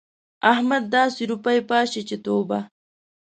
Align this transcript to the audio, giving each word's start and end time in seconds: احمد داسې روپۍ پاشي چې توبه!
احمد 0.51 0.83
داسې 0.95 1.21
روپۍ 1.31 1.59
پاشي 1.69 2.01
چې 2.09 2.15
توبه! 2.25 2.59